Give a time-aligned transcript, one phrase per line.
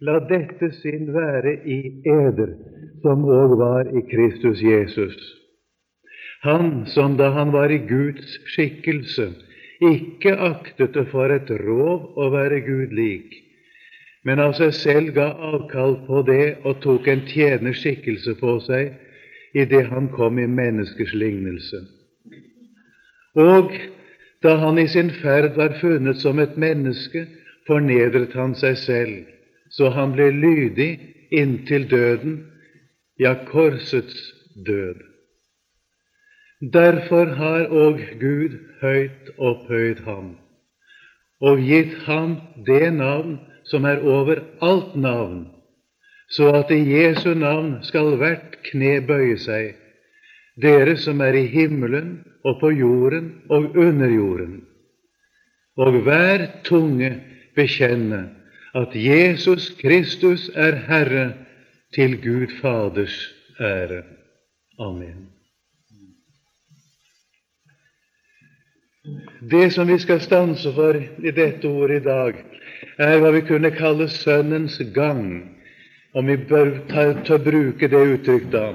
[0.00, 2.52] La dette sinn være i eder,
[3.02, 5.16] som òg var i Kristus Jesus.
[6.46, 9.32] Han som da han var i Guds skikkelse,
[9.82, 13.34] ikke aktet det for et rov å være Gud lik,
[14.22, 18.92] men av seg selv ga avkall på det og tok en tjeners skikkelse på seg
[19.58, 21.80] idet han kom i menneskers lignelse.
[23.38, 23.74] Og
[24.46, 27.24] da han i sin ferd var funnet som et menneske,
[27.66, 29.37] fornedret han seg selv
[29.70, 30.90] så han ble lydig
[31.30, 32.40] inntil døden,
[33.18, 34.18] ja, korsets
[34.66, 35.00] død.
[36.72, 40.36] Derfor har òg Gud høyt opphøyd ham
[41.38, 42.32] og gitt ham
[42.66, 43.36] det navn
[43.70, 45.44] som er over alt navn,
[46.34, 49.76] så at i Jesu navn skal hvert kne bøye seg,
[50.58, 54.56] dere som er i himmelen og på jorden og under jorden,
[55.78, 57.12] og hver tunge
[57.54, 58.24] bekjenne
[58.74, 61.32] at Jesus Kristus er Herre
[61.94, 64.02] til Gud Faders ære.
[64.78, 65.28] Amen.
[69.50, 72.34] Det som vi skal stanse for i dette ordet i dag,
[72.98, 75.54] er hva vi kunne kalle Sønnens gang,
[76.14, 78.66] om vi bør ta, ta bruke det uttrykket da,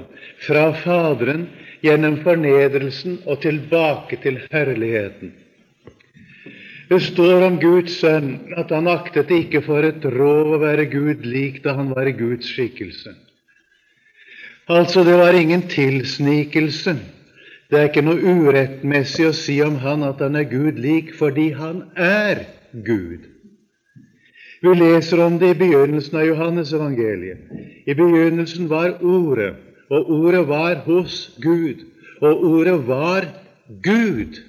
[0.48, 1.46] fra Faderen
[1.84, 5.34] gjennom fornedrelsen og tilbake til herligheten.
[6.90, 11.24] Det står om Guds sønn at han aktet ikke for et rov å være Gud
[11.26, 13.16] lik da han var i Guds skikkelse.
[14.72, 16.96] Altså, det var ingen tilsnikelse.
[17.72, 21.50] Det er ikke noe urettmessig å si om han at han er Gud lik, fordi
[21.58, 22.46] han er
[22.86, 23.30] Gud.
[24.64, 27.50] Vi leser om det i begynnelsen av Johannes evangeliet.
[27.84, 29.56] I begynnelsen var Ordet,
[29.92, 31.84] og Ordet var hos Gud,
[32.22, 33.28] og Ordet var
[33.84, 34.40] Gud.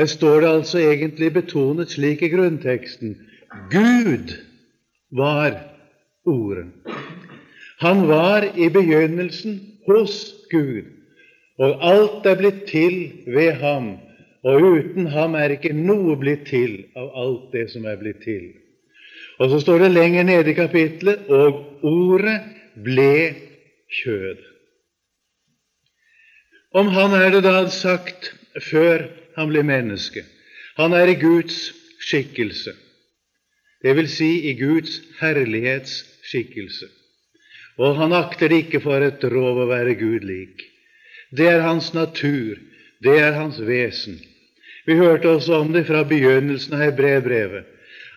[0.00, 3.18] Her står det altså egentlig betonet slik i grunnteksten
[3.68, 4.32] Gud
[5.12, 5.58] var
[6.24, 6.70] Ordet.
[7.80, 10.14] Han var i begynnelsen hos
[10.50, 10.88] Gud,
[11.58, 13.92] og alt er blitt til ved ham,
[14.44, 18.50] og uten ham er ikke noe blitt til av alt det som er blitt til.
[19.40, 22.40] Og så står det lenger nede i kapitlet og ordet
[22.84, 23.36] ble
[24.00, 24.44] kjød.
[26.72, 28.32] Om han er det da sagt
[28.72, 29.08] før
[29.40, 30.24] han blir menneske.
[30.76, 31.70] Han er i Guds
[32.04, 32.74] skikkelse,
[33.82, 36.88] det vil si i Guds herlighetsskikkelse.
[37.80, 40.66] Og han akter ikke for et rov å være Gud lik.
[41.32, 42.58] Det er hans natur,
[43.00, 44.18] det er hans vesen.
[44.84, 47.68] Vi hørte også om det fra begynnelsen av brevbrevet,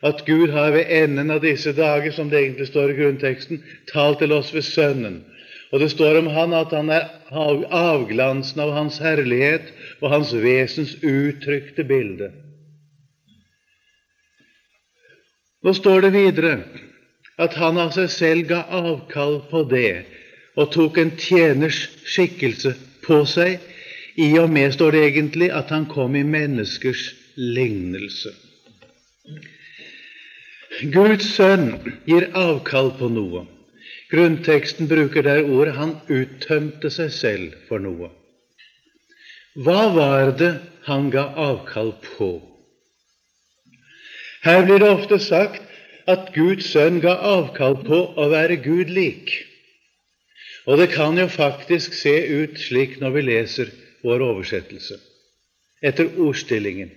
[0.03, 3.61] at Gud har ved enden av disse dager, som det egentlig står i grunnteksten,
[3.93, 5.21] talt til oss ved Sønnen.
[5.73, 9.71] Og det står om han at han er avglansen av hans herlighet
[10.03, 12.29] og hans vesens uttrykte bilde.
[15.63, 16.53] Nå står det videre
[17.41, 20.03] at han av seg selv ga avkall på det
[20.53, 23.57] og tok en tjeners skikkelse på seg,
[24.13, 28.29] i og med, står det egentlig, at han kom i menneskers lignelse.
[30.93, 31.71] Guds sønn
[32.05, 33.47] gir avkall på noe.
[34.13, 38.11] Grunnteksten bruker der ordet 'han uttømte seg selv for noe'.
[39.55, 40.51] Hva var det
[40.85, 42.29] han ga avkall på?
[44.43, 45.61] Her blir det ofte sagt
[46.05, 49.33] at Guds sønn ga avkall på å være Gud lik.
[50.67, 53.71] Og det kan jo faktisk se ut slik når vi leser
[54.03, 54.99] vår oversettelse,
[55.81, 56.91] etter ordstillingen.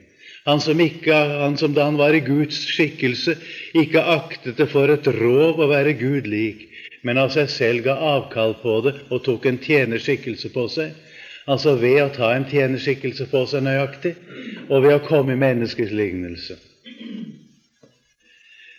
[0.47, 3.34] Han som, ikke, han som da han var i Guds skikkelse,
[3.75, 6.69] ikke aktet det for et rov å være Gud lik,
[7.06, 10.94] men av seg selv ga avkall på det og tok en tjenerskikkelse på seg,
[11.47, 14.17] altså ved å ta en tjenerskikkelse på seg nøyaktig,
[14.67, 16.59] og ved å komme i menneskets lignelse.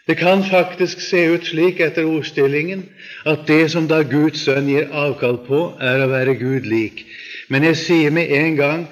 [0.08, 2.86] Det kan faktisk se ut slik etter ordstillingen
[3.28, 7.04] at det som da Guds sønn gir avkall på, er å være Gud lik.
[7.52, 8.86] Men jeg sier med en gang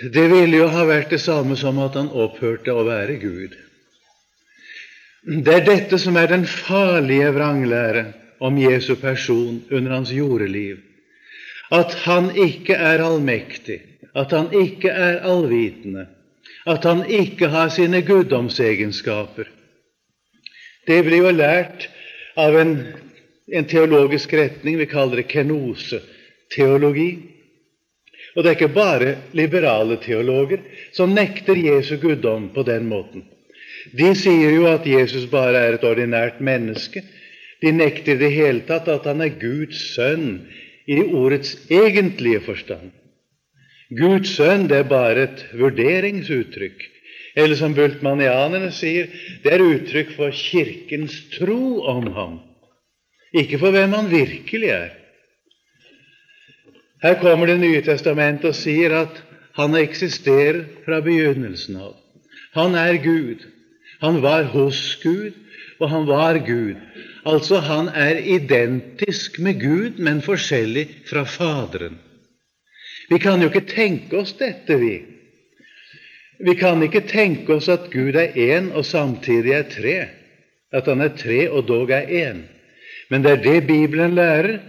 [0.00, 3.56] det ville jo ha vært det samme som at han opphørte å være Gud.
[5.44, 8.04] Det er dette som er den farlige vranglære
[8.40, 10.80] om Jesu person under hans jordeliv
[11.70, 13.78] at han ikke er allmektig,
[14.16, 16.06] at han ikke er allvitende,
[16.66, 19.46] at han ikke har sine guddomsegenskaper.
[20.86, 21.86] Det blir jo lært
[22.40, 22.74] av en,
[23.46, 27.10] en teologisk retning vi kaller det kenose-teologi.
[28.34, 30.62] Og det er ikke bare liberale teologer
[30.94, 33.24] som nekter Jesu guddom på den måten.
[33.96, 37.02] De sier jo at Jesus bare er et ordinært menneske.
[37.60, 40.46] De nekter i det hele tatt at han er Guds sønn
[40.90, 42.90] i ordets egentlige forstand.
[43.90, 46.86] Guds sønn det er bare et vurderingsuttrykk.
[47.38, 49.10] Eller som bultmanianerne sier,
[49.44, 52.40] det er uttrykk for Kirkens tro om ham,
[53.30, 54.96] ikke for hvem han virkelig er.
[57.00, 59.22] Her kommer Det nye testamentet og sier at
[59.56, 61.94] han eksisterer fra begynnelsen av.
[62.54, 63.46] Han er Gud.
[64.00, 65.32] Han var hos Gud,
[65.80, 66.76] og han var Gud.
[67.28, 71.98] Altså, han er identisk med Gud, men forskjellig fra Faderen.
[73.10, 74.94] Vi kan jo ikke tenke oss dette, vi.
[76.40, 79.96] Vi kan ikke tenke oss at Gud er én og samtidig er tre,
[80.72, 82.44] at han er tre og dog er én.
[83.10, 84.60] Men det er det Bibelen lærer,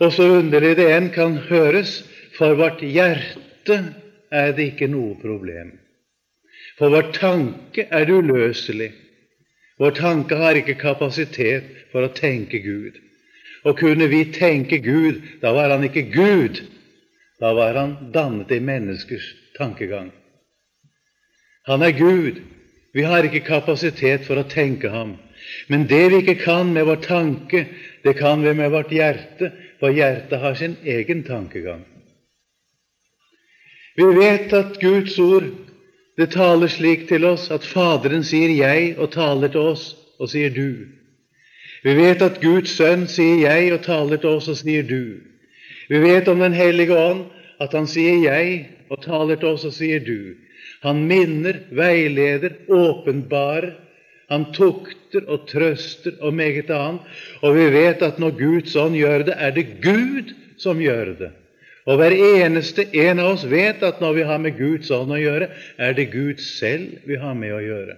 [0.00, 2.02] og så underlig det enn kan høres,
[2.36, 3.78] for vårt hjerte
[4.30, 5.72] er det ikke noe problem.
[6.78, 8.92] For vår tanke er det uløselig.
[9.78, 12.98] Vår tanke har ikke kapasitet for å tenke Gud.
[13.66, 16.62] Og kunne vi tenke Gud, da var han ikke Gud.
[17.38, 19.26] Da var han dannet i menneskers
[19.58, 20.10] tankegang.
[21.70, 22.40] Han er Gud.
[22.94, 25.16] Vi har ikke kapasitet for å tenke ham.
[25.68, 27.66] Men det vi ikke kan med vår tanke,
[28.02, 31.84] det kan vi med vårt hjerte, for hjertet har sin egen tankegang.
[33.98, 35.46] Vi vet at Guds ord
[36.18, 40.50] det taler slik til oss at Faderen sier 'jeg' og taler til oss og sier
[40.50, 40.88] 'du'.
[41.84, 45.20] Vi vet at Guds sønn sier 'jeg' og taler til oss og sier 'du'.
[45.88, 47.24] Vi vet om Den hellige ånd
[47.60, 50.34] at han sier 'jeg' og taler til oss og sier 'du'.
[50.82, 53.74] Han minner, veileder, åpenbarer.
[54.28, 57.00] Han tukter og trøster og meget annet.
[57.42, 61.30] Og vi vet at når Guds ånd gjør det, er det Gud som gjør det.
[61.88, 65.20] Og hver eneste en av oss vet at når vi har med Guds ånd å
[65.20, 65.48] gjøre,
[65.80, 67.96] er det Gud selv vi har med å gjøre.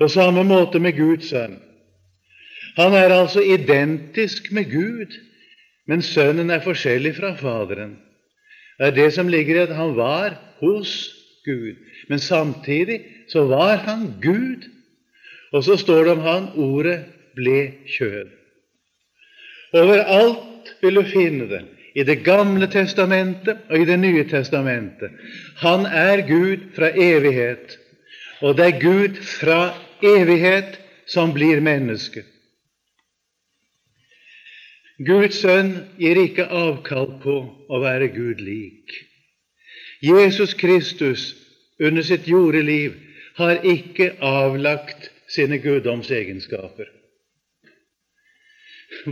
[0.00, 1.58] På samme måte med Guds sønn.
[2.76, 5.12] Han er altså identisk med Gud,
[5.88, 7.94] men sønnen er forskjellig fra Faderen.
[8.76, 10.96] Det er det som ligger i at han var hos
[11.44, 11.76] Gud,
[12.08, 13.02] men samtidig
[13.32, 14.66] så var han Gud.
[15.52, 16.98] Og så står det om han ordet
[17.36, 17.60] ble
[17.92, 18.32] kjød.
[19.76, 21.64] Overalt vil du finne det
[21.96, 25.10] i Det gamle testamentet og i Det nye testamentet.
[25.64, 27.78] Han er Gud fra evighet,
[28.44, 29.60] og det er Gud fra
[30.04, 30.76] evighet
[31.08, 32.24] som blir menneske.
[35.06, 37.36] Guds sønn gir ikke avkall på
[37.68, 38.92] å være Gud lik.
[40.04, 41.32] Jesus Kristus
[41.80, 42.94] under sitt jordeliv
[43.36, 46.88] har ikke avlagt sine guddomsegenskaper.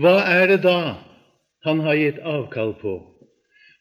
[0.00, 0.78] Hva er det da
[1.64, 2.98] han har gitt avkall på.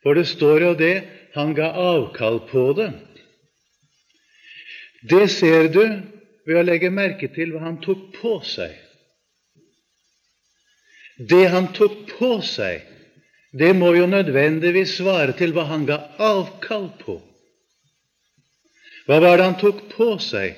[0.04, 0.96] For det står jo det
[1.36, 2.92] han ga avkall på det.
[5.04, 5.84] Det ser du
[6.48, 8.72] ved å legge merke til hva han tok på seg.
[11.20, 12.82] Det han tok på seg,
[13.54, 17.20] det må jo nødvendigvis svare til hva han ga avkall på.
[19.06, 20.56] Hva var det han tok på seg?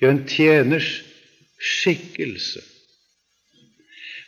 [0.00, 0.88] Jo, en tjeners
[1.60, 2.64] skikkelse.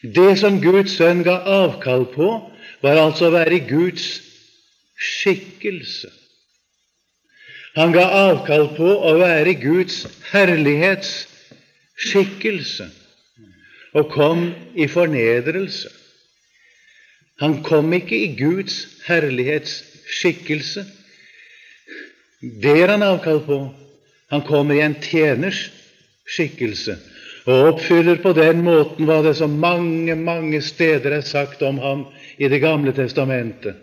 [0.03, 2.51] Det som Guds sønn ga avkall på,
[2.83, 4.21] var altså å være Guds
[4.99, 6.11] skikkelse.
[7.79, 12.87] Han ga avkall på å være Guds herlighetsskikkelse
[13.97, 15.89] og kom i fornedrelse.
[17.41, 20.85] Han kom ikke i Guds herlighetsskikkelse.
[22.43, 23.75] Det er han avkall på.
[24.35, 25.71] Han kommer i en tjeners
[26.27, 27.12] skikkelse
[27.47, 32.05] og oppfyller på den måten hva det så mange, mange steder er sagt om ham
[32.39, 33.77] i Det gamle testamentet.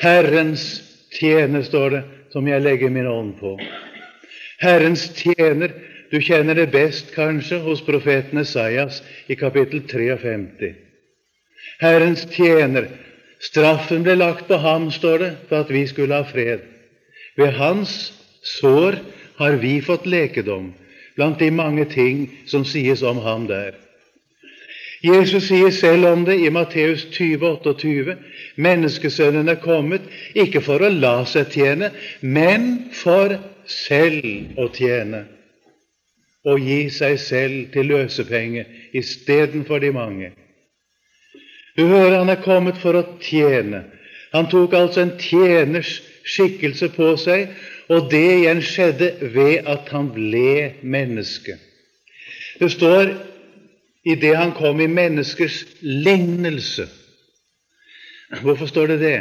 [0.00, 0.82] Herrens
[1.12, 3.56] tjener, står det, som jeg legger min ånd på.
[4.60, 5.72] Herrens tjener,
[6.10, 10.74] du kjenner det best kanskje hos profeten Esaias i kapittel 53.
[11.80, 12.88] Herrens tjener,
[13.40, 16.64] straffen ble lagt på ham, står det, for at vi skulle ha fred.
[17.36, 19.00] Ved hans sår
[19.38, 20.72] har vi fått lekedom
[21.18, 23.74] blant de mange ting som sies om ham der.
[25.02, 28.16] Jesus sier selv om det i Matteus 20, 28,
[28.58, 33.36] menneskesønnen er kommet ikke for å la seg tjene, men for
[33.68, 35.26] selv å tjene
[36.48, 38.64] og gi seg selv til løsepenge
[38.96, 40.30] istedenfor de mange.
[41.76, 43.84] Du hører han er kommet for å tjene.
[44.32, 47.52] Han tok altså en tjeners skikkelse på seg
[47.88, 51.56] og det igjen skjedde ved at han ble menneske.
[52.60, 53.14] Det står
[54.04, 56.88] i det han kom i menneskers lignelse.
[58.42, 59.18] Hvorfor står det det?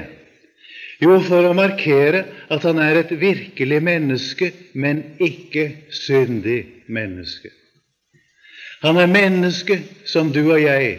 [1.02, 7.52] Jo, for å markere at han er et virkelig menneske, men ikke syndig menneske.
[8.82, 10.98] Han er menneske som du og jeg,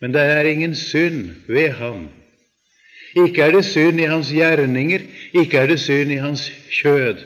[0.00, 2.08] men det er ingen synd ved ham.
[3.16, 7.24] Ikke er det synd i hans gjerninger, ikke er det synd i hans kjød.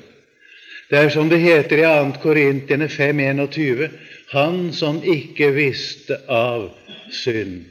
[0.90, 2.18] Det er som det heter i 2.
[2.22, 3.88] Korintiene 5,21
[4.32, 6.70] Han som ikke visste av
[7.10, 7.64] synd.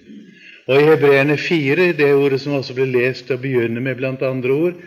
[0.68, 4.22] Og i Hebreerne 4, det ordet som også ble lest til å begynne med blant
[4.22, 4.82] andre ord,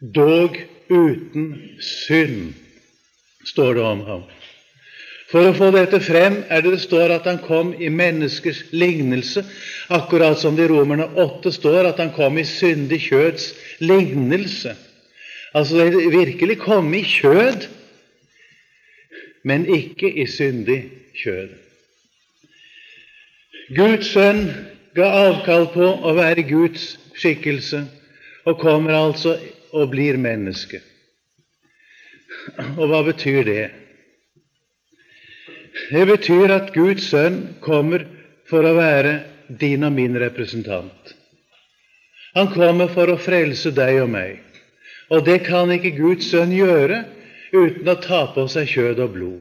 [0.00, 0.58] dog
[0.90, 1.46] uten
[1.80, 2.52] synd,
[3.46, 4.26] står det om ham.
[5.30, 9.44] For å få dette frem er det det står at han kom i menneskers lignelse,
[9.94, 14.74] akkurat som det i Romerne 8 står at han kom i syndig kjøds lignelse.
[15.54, 17.68] Altså det virkelig komme i kjød,
[19.46, 20.82] men ikke i syndig
[21.22, 21.54] kjød.
[23.76, 24.48] Guds sønn
[24.98, 27.84] ga avkall på å være Guds skikkelse
[28.50, 29.36] og kommer altså
[29.70, 30.80] og blir menneske.
[32.74, 33.68] Og hva betyr det?
[35.90, 38.04] Det betyr at Guds sønn kommer
[38.50, 39.14] for å være
[39.60, 41.14] din og min representant.
[42.36, 44.38] Han kommer for å frelse deg og meg.
[45.10, 47.02] Og det kan ikke Guds sønn gjøre
[47.50, 49.40] uten å ta på seg kjød og blod.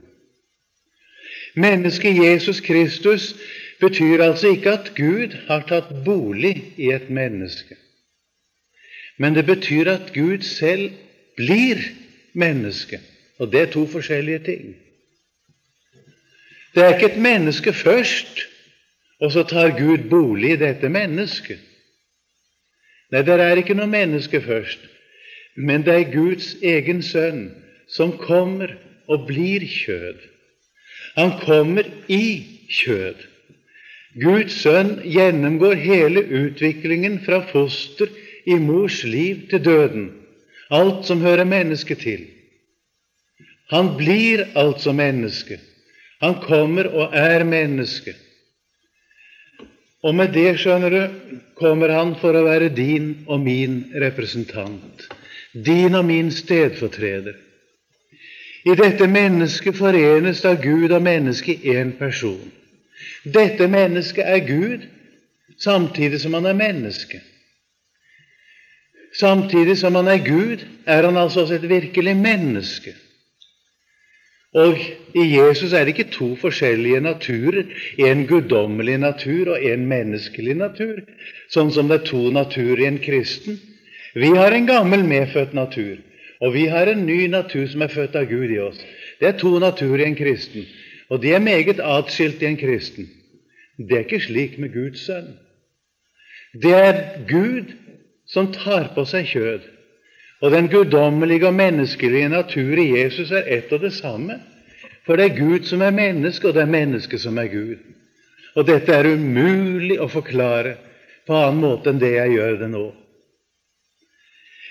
[1.59, 3.33] Mennesket Jesus Kristus
[3.81, 7.77] betyr altså ikke at Gud har tatt bolig i et menneske.
[9.19, 10.93] Men det betyr at Gud selv
[11.37, 11.81] blir
[12.33, 13.01] menneske.
[13.39, 14.75] Og det er to forskjellige ting.
[16.79, 18.37] Det er ikke et menneske først,
[19.19, 21.59] og så tar Gud bolig i dette mennesket.
[23.11, 24.79] Nei, det er ikke noe menneske først,
[25.59, 27.49] men det er Guds egen sønn
[27.91, 28.77] som kommer
[29.11, 30.23] og blir kjød.
[31.17, 33.27] Han kommer i kjød.
[34.23, 38.07] Guds sønn gjennomgår hele utviklingen fra foster
[38.47, 40.11] i mors liv til døden,
[40.71, 42.29] alt som hører mennesket til.
[43.67, 45.59] Han blir altså menneske.
[46.19, 48.15] Han kommer og er menneske.
[50.03, 51.01] Og med det, skjønner du,
[51.59, 55.07] kommer han for å være din og min representant,
[55.53, 57.35] din og min stedfortreder.
[58.67, 62.51] I dette mennesket forenes da Gud og mennesket i én person.
[63.23, 64.87] Dette mennesket er Gud
[65.59, 67.21] samtidig som han er menneske.
[69.19, 72.93] Samtidig som han er Gud, er han altså også et virkelig menneske.
[74.57, 74.79] Og
[75.13, 77.67] i Jesus er det ikke to forskjellige naturer,
[78.01, 81.03] en guddommelig natur og en menneskelig natur,
[81.53, 83.59] sånn som det er to naturer i en kristen.
[84.17, 85.99] Vi har en gammel, medfødt natur,
[86.41, 88.79] og vi har en ny natur som er født av Gud i oss.
[89.21, 90.65] Det er to naturer i en kristen,
[91.13, 93.09] og de er meget atskilt i en kristen.
[93.77, 95.35] Det er ikke slik med Guds sønn.
[96.57, 97.69] Det er Gud
[98.25, 99.61] som tar på seg kjød.
[100.41, 104.39] Og den guddommelige og menneskelige natur i Jesus er ett og det samme.
[105.05, 107.75] For det er Gud som er menneske, og det er mennesket som er Gud.
[108.55, 110.75] Og dette er umulig å forklare
[111.27, 112.85] på annen måte enn det jeg gjør det nå.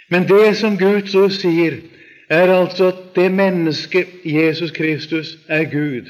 [0.08, 1.80] Men det som Guds ord sier,
[2.28, 6.08] er altså at det mennesket Jesus Kristus er Gud,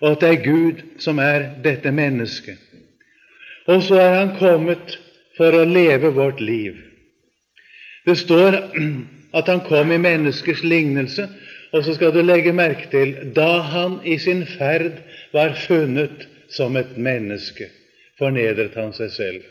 [0.00, 2.58] og at det er Gud som er dette mennesket.
[3.66, 4.98] Og så er Han kommet
[5.36, 6.91] for å leve vårt liv.
[8.06, 8.58] Det står
[9.32, 11.28] at han kom i menneskers lignelse,
[11.72, 15.00] og så skal du legge merke til da han i sin ferd
[15.32, 17.70] var funnet som et menneske,
[18.20, 19.42] fornedret han seg selv.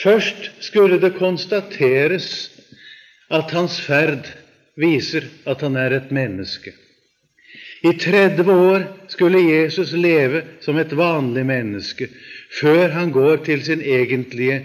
[0.00, 2.30] Først skulle det konstateres
[3.30, 4.30] at hans ferd
[4.80, 6.72] viser at han er et menneske.
[7.84, 12.10] I 30 år skulle Jesus leve som et vanlig menneske
[12.60, 14.60] før han går til sin egentlige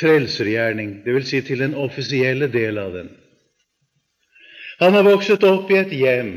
[0.00, 1.28] frelsergjerning, dvs.
[1.30, 3.10] Si til den offisielle del av den.
[4.80, 6.32] Han har vokst opp i et hjem,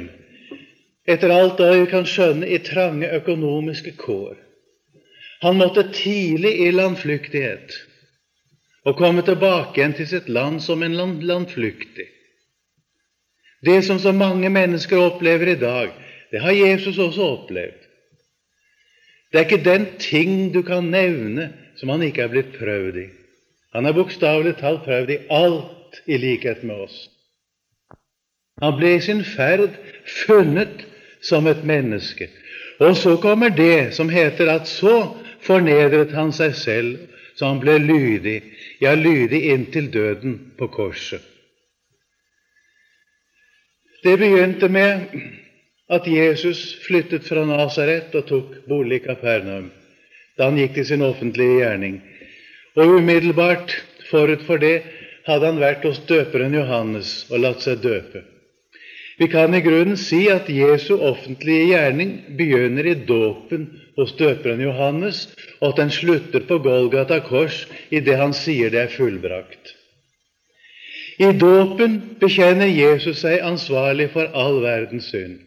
[1.09, 4.35] etter alt det vi kan skjønne, i trange økonomiske kår.
[5.41, 7.73] Han måtte tidlig i landflyktighet
[8.87, 12.07] og komme tilbake igjen til sitt land som en land, landflyktig.
[13.65, 15.91] Det som så mange mennesker opplever i dag,
[16.31, 17.83] det har Jesus også opplevd.
[19.31, 23.07] Det er ikke den ting du kan nevne som han ikke er blitt prøvd i.
[23.75, 26.97] Han er bokstavelig talt prøvd i alt i likhet med oss.
[28.61, 29.75] Han ble i sin ferd
[30.25, 30.85] funnet
[31.21, 32.29] som et menneske.
[32.79, 34.95] Og så kommer det som heter at så
[35.45, 36.97] fornedret han seg selv,
[37.37, 38.39] så han ble lydig,
[38.81, 41.21] ja, lydig inntil døden på korset.
[44.03, 45.05] Det begynte med
[45.89, 49.71] at Jesus flyttet fra Nasaret og tok bolig i Kapernaum
[50.37, 51.95] da han gikk til sin offentlige gjerning.
[52.77, 53.73] Og umiddelbart
[54.11, 54.81] forut for det
[55.27, 58.23] hadde han vært hos døperen Johannes og latt seg døpe.
[59.17, 63.65] Vi kan i grunnen si at Jesu offentlige gjerning begynner i dåpen
[63.97, 65.23] hos døperen Johannes,
[65.57, 69.73] og at den slutter på Golgata kors idet han sier det er fullbrakt.
[71.17, 75.39] I dåpen bekjenner Jesus seg ansvarlig for all verdens synd.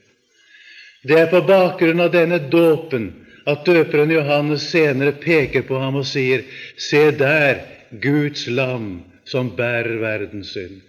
[1.06, 3.12] Det er på bakgrunn av denne dåpen
[3.48, 6.44] at døperen Johannes senere peker på ham og sier,
[6.76, 10.80] Se der, Guds lam som bærer verdens synd.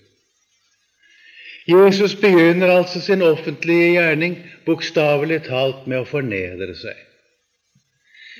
[1.70, 6.98] Jesus begynner altså sin offentlige gjerning bokstavelig talt med å fornedre seg.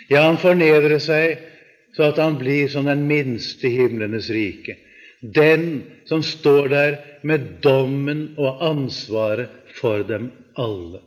[0.10, 1.40] Ja, han fornedrer seg
[1.96, 4.78] så at han blir som den minste i himlenes rike.
[5.22, 11.04] Den som står der med dommen og ansvaret for dem alle.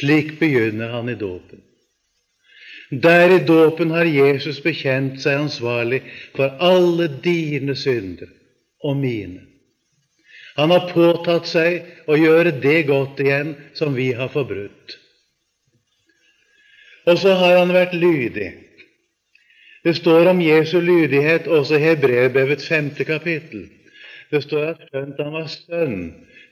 [0.00, 1.60] Slik begynner han i dåpen.
[2.90, 6.00] Der i dåpen har Jesus bekjent seg ansvarlig
[6.36, 8.30] for alle dine synder
[8.80, 9.44] og mine.
[10.56, 14.96] Han har påtatt seg å gjøre det godt igjen som vi har forbrutt.
[17.06, 18.48] Og så har han vært lydig.
[19.84, 23.68] Det står om Jesu lydighet også i Hebreerbrevets femte kapittel.
[24.32, 26.00] Det står at skjønt han var sønn,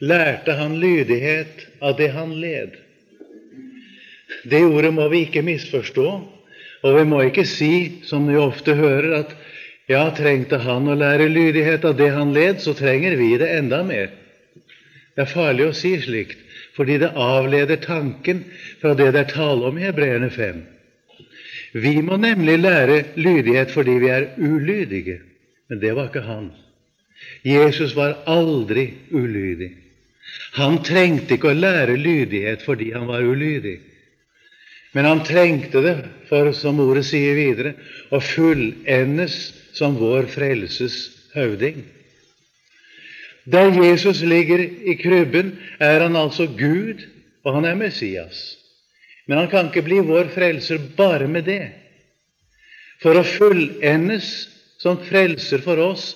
[0.01, 2.77] lærte han lydighet av det han led.
[4.45, 6.07] Det ordet må vi ikke misforstå,
[6.83, 9.35] og vi må ikke si, som vi ofte hører, at
[9.91, 13.83] ja, trengte han å lære lydighet av det han led, så trenger vi det enda
[13.87, 14.11] mer.
[15.15, 16.43] Det er farlig å si slikt,
[16.77, 18.45] fordi det avleder tanken
[18.83, 20.65] fra det det er tale om i Hebreerne 5.
[21.77, 25.19] Vi må nemlig lære lydighet fordi vi er ulydige.
[25.69, 26.51] Men det var ikke han.
[27.45, 29.73] Jesus var aldri ulydig.
[30.57, 33.79] Han trengte ikke å lære lydighet fordi han var ulydig.
[34.97, 35.97] Men han trengte det
[36.31, 37.75] for, som ordet sier videre,
[38.09, 39.35] å fullendes
[39.77, 40.97] som vår frelses
[41.35, 41.83] høvding.
[43.45, 47.05] Der Jesus ligger i krybben, er han altså Gud,
[47.45, 48.57] og han er Messias.
[49.29, 51.75] Men han kan ikke bli vår frelser bare med det.
[53.05, 54.33] For å fullendes
[54.81, 56.15] som frelser for oss,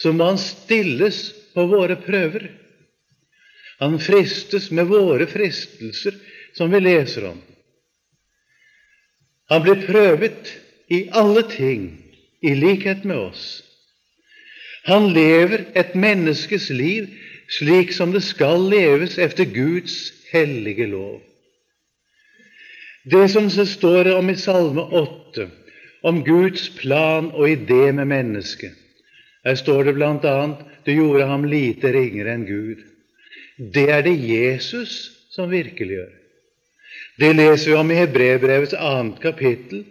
[0.00, 2.48] så må han stilles på våre prøver.
[3.84, 6.16] Han fristes med våre fristelser,
[6.56, 7.40] som vi leser om.
[9.52, 10.54] Han blir prøvet
[10.88, 11.90] i alle ting
[12.40, 13.42] i likhet med oss.
[14.88, 17.10] Han lever et menneskes liv
[17.58, 19.98] slik som det skal leves efter Guds
[20.32, 21.20] hellige lov.
[23.12, 25.48] Det som det står om i Salme 8,
[26.02, 28.72] om Guds plan og idé med mennesket,
[29.44, 30.34] her står det bl.a.:
[30.86, 32.80] Du gjorde ham lite ringere enn Gud.
[33.74, 36.21] Det er det Jesus som virkeliggjør.
[37.20, 39.84] Det leser vi om i Hebrebrevets annet kapittel,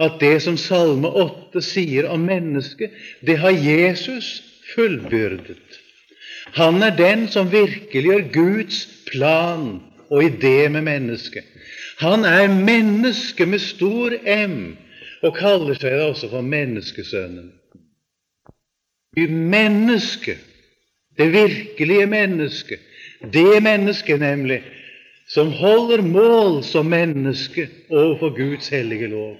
[0.00, 4.40] at det som Salme 8 sier om mennesket, det har Jesus
[4.72, 5.60] fullbyrdet.
[6.56, 9.80] Han er den som virkeliggjør Guds plan
[10.10, 11.44] og idé med mennesket.
[12.02, 14.74] Han er menneske med stor M
[15.22, 17.52] og kaller seg da også for menneskesønnen.
[19.52, 20.38] Menneske,
[21.20, 22.80] det virkelige mennesket,
[23.32, 24.62] det mennesket nemlig
[25.32, 29.36] som holder mål som menneske overfor Guds hellige lov.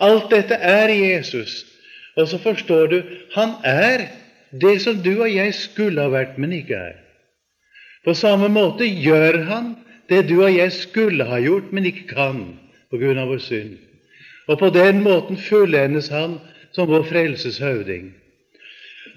[0.00, 1.64] Alt dette er Jesus.
[2.16, 3.00] Og så forstår du
[3.34, 4.06] han er
[4.60, 7.00] det som du og jeg skulle ha vært, men ikke er.
[8.04, 9.72] På samme måte gjør han
[10.08, 12.42] det du og jeg skulle ha gjort, men ikke kan
[12.90, 13.78] på grunn av vår synd.
[14.46, 16.38] Og på den måten fullendes han
[16.76, 18.12] som vår frelses høvding.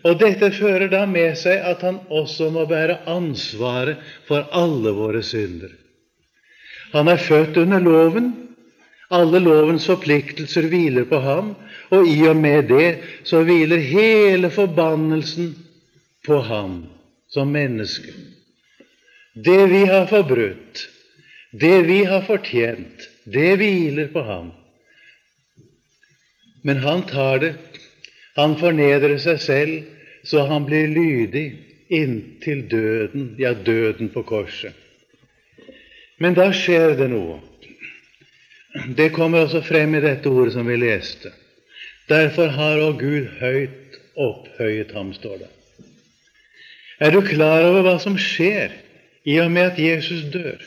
[0.06, 5.24] Og dette fører da med seg at han også må bære ansvaret for alle våre
[5.26, 5.72] synder.
[6.94, 8.34] Han er født under loven.
[9.10, 11.54] Alle lovens forpliktelser hviler på ham,
[11.96, 12.90] og i og med det
[13.24, 15.54] så hviler hele forbannelsen
[16.28, 16.82] på ham
[17.32, 18.12] som menneske.
[19.32, 20.84] Det vi har forbrutt,
[21.52, 24.52] det vi har fortjent, det hviler på ham.
[26.68, 27.54] Men han tar det.
[28.38, 29.78] Han fornedrer seg selv,
[30.28, 31.47] så han blir lydig
[31.93, 34.76] inntil døden, ja, døden på korset.
[36.21, 37.39] Men da skjer det noe.
[38.97, 41.32] Det kommer også frem i dette ordet som vi leste.
[42.10, 45.50] Derfor har å Gud høyt opphøyet ham, står det.
[47.00, 48.73] Er du klar over hva som skjer
[49.28, 50.62] i og med at Jesus dør.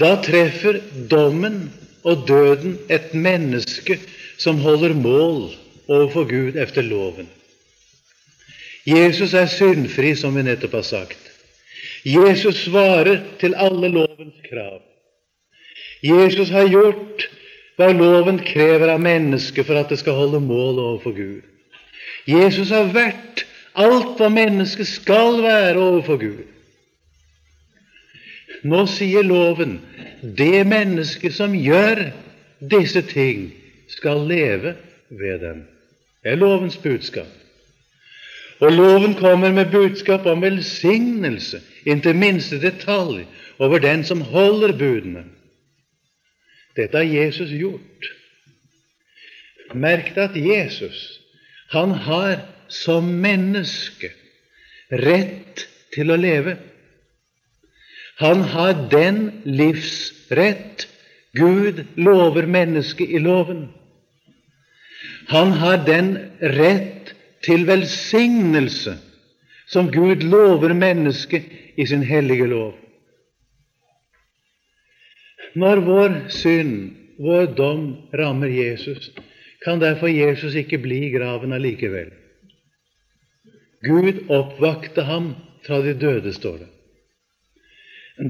[0.00, 1.68] Da treffer dommen
[2.06, 3.98] og døden et menneske
[4.40, 5.50] som holder mål
[5.88, 7.28] overfor Gud efter loven.
[8.86, 11.26] Jesus er syndfri, som vi nettopp har sagt.
[12.04, 14.80] Jesus svarer til alle lovens krav.
[16.02, 17.26] Jesus har gjort
[17.76, 21.44] hva loven krever av mennesket for at det skal holde mål overfor Gud.
[22.28, 23.44] Jesus har vært
[23.76, 26.48] alt hva mennesket skal være overfor Gud.
[28.64, 29.78] Nå sier loven
[30.20, 32.10] det mennesket som gjør
[32.60, 33.48] disse ting,
[33.90, 34.76] skal leve
[35.10, 35.64] ved dem.
[36.22, 37.30] Det er lovens budskap.
[38.60, 43.24] Og loven kommer med budskap om velsignelse inntil minste detalj
[43.58, 45.24] over den som holder budene.
[46.76, 48.10] Dette har Jesus gjort.
[49.74, 50.98] Merk deg at Jesus,
[51.70, 54.10] han har som menneske
[54.90, 56.56] rett til å leve.
[58.20, 60.86] Han har den livsrett
[61.32, 63.68] Gud lover mennesket i loven.
[65.30, 67.12] Han har den rett
[67.46, 68.96] til velsignelse
[69.70, 71.46] som Gud lover mennesket
[71.78, 72.72] i sin hellige lov.
[75.54, 76.74] Når vår synd,
[77.18, 79.10] vår dom, rammer Jesus,
[79.64, 82.10] kan derfor Jesus ikke bli i graven allikevel.
[83.86, 85.34] Gud oppvakte ham
[85.66, 86.70] fra de døde, står det.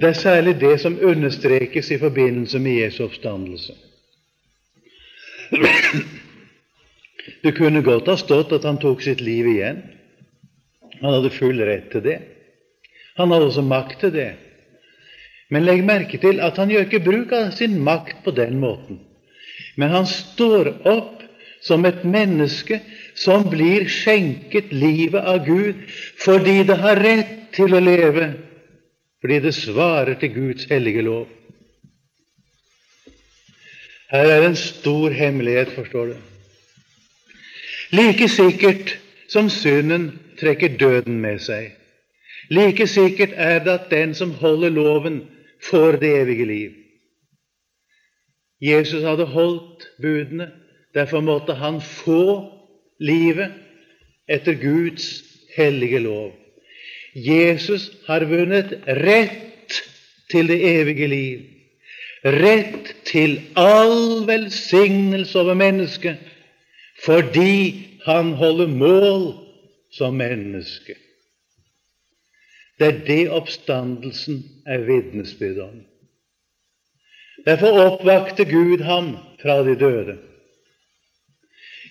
[0.00, 3.72] Det er særlig det som understrekes i forbindelse med Jesu oppstandelse.
[7.42, 9.82] Det kunne godt ha stått at han tok sitt liv igjen.
[11.00, 12.18] Han hadde full rett til det.
[13.16, 14.30] Han hadde også makt til det.
[15.50, 19.00] Men legg merke til at han gjør ikke bruk av sin makt på den måten.
[19.80, 21.24] Men han står opp
[21.64, 22.80] som et menneske
[23.18, 25.82] som blir skjenket livet av Gud
[26.22, 28.30] fordi det har rett til å leve,
[29.20, 31.26] fordi det svarer til Guds hellige lov.
[34.10, 36.29] Her er en stor hemmelighet, forstår du.
[37.92, 38.98] Like sikkert
[39.28, 41.72] som synden trekker døden med seg,
[42.50, 45.24] like sikkert er det at den som holder loven,
[45.70, 46.70] får det evige liv.
[48.60, 50.50] Jesus hadde holdt budene,
[50.94, 52.50] derfor måtte han få
[53.00, 53.52] livet
[54.28, 55.22] etter Guds
[55.56, 56.32] hellige lov.
[57.14, 59.80] Jesus har vunnet rett
[60.30, 61.40] til det evige liv,
[62.24, 66.20] rett til all velsignelse over mennesket,
[67.04, 69.24] fordi han holder mål
[69.92, 70.96] som menneske.
[72.80, 75.80] Det er det oppstandelsen er vitnesbyrd om.
[77.44, 80.16] Derfor oppvakte Gud ham fra de døde.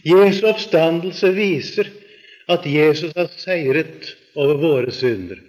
[0.05, 1.89] Jesu oppstandelse viser
[2.49, 5.41] at Jesus har seiret over våre synder.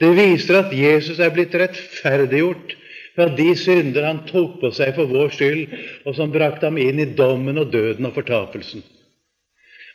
[0.00, 2.76] Det viser at Jesus er blitt rettferdiggjort
[3.20, 5.74] fra de synder han tok på seg for vår skyld,
[6.08, 8.80] og som brakte ham inn i dommen og døden og fortapelsen.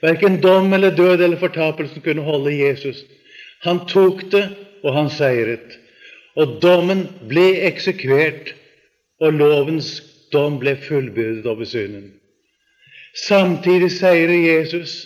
[0.04, 3.02] Verken dom eller død eller fortapelsen kunne holde Jesus.
[3.66, 4.44] Han tok det,
[4.86, 5.74] og han seiret.
[6.38, 8.52] Og dommen ble eksekvert,
[9.24, 9.96] og lovens
[10.36, 12.12] dom ble fullbyrdet over synden.
[13.26, 15.06] Samtidig seirer Jesus.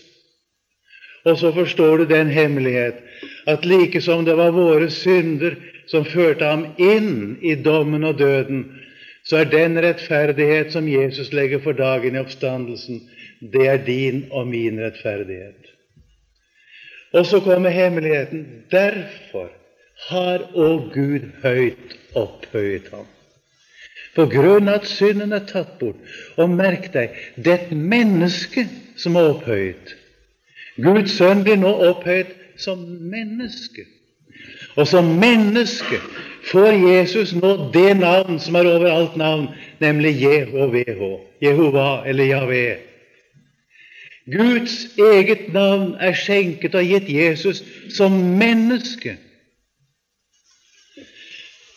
[1.24, 3.00] Og så forstår du den hemmelighet
[3.48, 5.56] at like som det var våre synder
[5.90, 8.66] som førte ham inn i dommen og døden,
[9.26, 13.02] så er den rettferdighet som Jesus legger for dagen i oppstandelsen,
[13.40, 15.70] det er din og min rettferdighet.
[17.14, 18.46] Og så kommer hemmeligheten.
[18.72, 19.50] Derfor
[20.10, 23.08] har å Gud høyt opphøyet ham.
[24.16, 25.98] På grunn av at synden er tatt bort.
[26.38, 28.66] Og merk deg, det er et menneske
[29.00, 29.96] som er opphøyet.
[30.80, 33.86] Guds sønn blir nå opphøyet som menneske.
[34.80, 36.00] Og som menneske
[36.48, 39.50] får Jesus nå det navn som er overalt navn,
[39.84, 41.02] nemlig JHVH.
[41.44, 42.68] Jehova eller Javé.
[44.30, 47.64] Guds eget navn er skjenket og gitt Jesus
[47.96, 49.18] som menneske.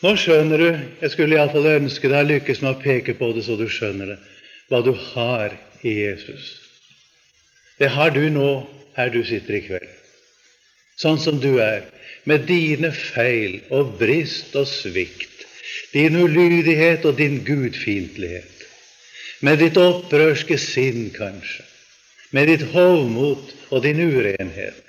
[0.03, 0.69] Nå skjønner du
[1.03, 4.19] Jeg skulle iallfall ønske deg lykkes med å peke på det, så du skjønner det,
[4.71, 6.59] hva du har i Jesus.
[7.79, 8.51] Det har du nå
[8.97, 9.91] her du sitter i kveld,
[11.01, 11.87] sånn som du er,
[12.29, 15.47] med dine feil og brist og svikt,
[15.93, 18.49] din ulydighet og din gudfiendtlighet,
[19.43, 21.67] med ditt opprørske sinn, kanskje
[22.33, 24.81] med ditt hovmot og din urenhet.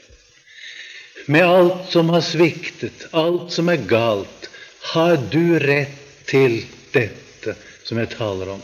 [1.28, 4.50] Med alt som har sviktet, alt som er galt,
[4.94, 6.62] har du rett til
[6.96, 8.62] dette som jeg taler om.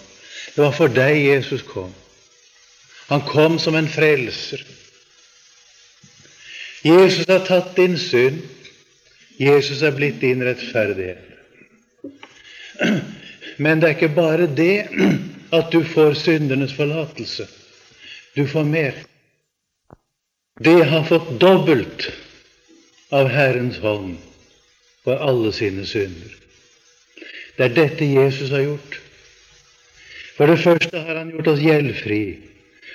[0.56, 1.92] Det var for deg Jesus kom.
[3.10, 4.64] Han kom som en frelser.
[6.84, 8.44] Jesus har tatt din synd.
[9.40, 11.26] Jesus er blitt din rettferdighet.
[13.58, 14.88] Men det er ikke bare det
[15.56, 17.48] at du får syndernes forlatelse.
[18.36, 18.98] Du får mer.
[20.60, 22.10] Det har fått dobbelt
[23.16, 24.18] av Herrens hånd
[25.04, 26.36] for alle sine synder.
[27.58, 29.00] Det er dette Jesus har gjort.
[30.38, 32.24] For det første har han gjort oss gjeldfri.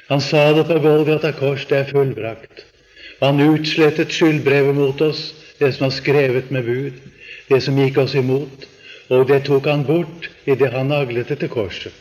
[0.08, 2.64] Han sa det på Golgata kors, det er fullbrakt.
[3.20, 7.02] Han utslettet skyldbrevet mot oss, det som var skrevet med bud,
[7.48, 8.66] det som gikk oss imot,
[9.12, 11.92] og det tok han bort idet han naglet det til korset.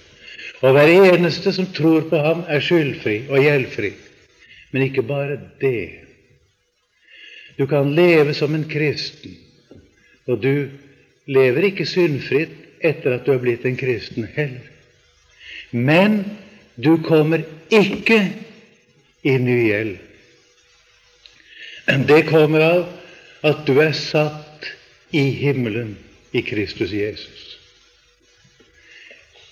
[0.63, 3.91] Og hver eneste som tror på ham, er skyldfri og gjeldfri.
[4.71, 5.89] Men ikke bare det.
[7.57, 9.35] Du kan leve som en kristen,
[10.25, 10.69] og du
[11.27, 14.63] lever ikke syndfritt etter at du er blitt en kristen heller.
[15.71, 16.23] Men
[16.75, 18.19] du kommer ikke
[19.23, 19.95] i ny gjeld.
[22.07, 22.83] Det kommer av
[23.43, 24.69] at du er satt
[25.11, 25.97] i himmelen
[26.31, 27.57] i Kristus Jesus.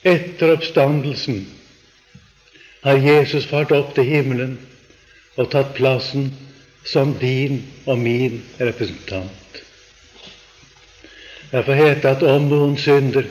[0.01, 1.43] Etter oppstandelsen
[2.81, 4.55] har Jesus fart opp til himmelen
[5.37, 6.31] og tatt plassen
[6.87, 9.61] som din og min representant.
[11.51, 13.27] Derfor heter det at om noen synder,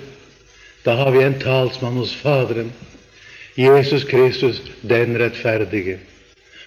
[0.84, 2.70] da har vi en talsmann hos Faderen,
[3.56, 5.98] Jesus Kristus, den rettferdige.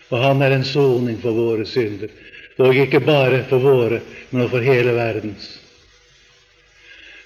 [0.10, 2.10] Og han er en soning for våre synder,
[2.58, 5.60] og ikke bare for våre, men for hele verdens.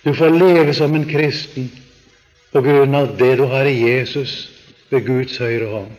[0.03, 1.67] Du får leve som en kristen
[2.53, 4.47] på grunn av det du har i Jesus
[4.89, 5.95] ved Guds høyre hånd.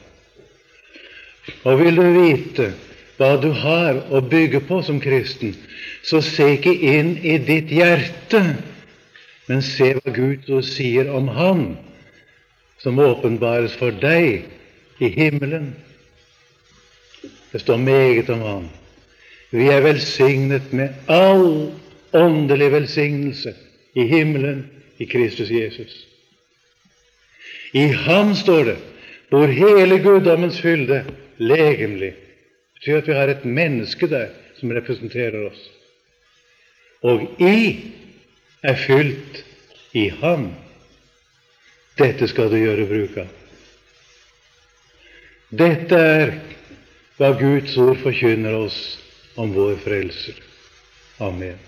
[1.68, 2.70] Og vil du vite
[3.18, 5.56] hva du har å bygge på som kristen,
[6.06, 8.40] så se ikke inn i ditt hjerte,
[9.48, 11.62] men se hva Gud så sier om Han,
[12.78, 14.46] som åpenbares for deg
[15.02, 15.72] i himmelen.
[17.52, 18.68] Det står meget om Han.
[19.50, 21.70] Vi er velsignet med all
[22.12, 23.54] åndelig velsignelse
[23.96, 24.66] i himmelen
[25.00, 25.94] i Kristus Jesus.
[27.72, 28.76] I Ham står det,
[29.30, 31.04] bor hele guddommens fylde
[31.36, 32.12] legemlig.
[32.12, 34.30] Det betyr at vi har et menneske der
[34.60, 35.64] som representerer oss.
[37.02, 37.58] Og I
[38.62, 39.42] er fylt
[39.96, 40.50] i Ham.
[41.98, 43.34] Dette skal du gjøre bruk av.
[45.48, 46.32] Dette er
[47.18, 48.80] hva Guds ord forkynner oss
[49.38, 50.34] om vår frelser.
[51.18, 51.67] Amen.